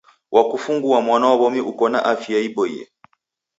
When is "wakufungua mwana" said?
0.35-1.25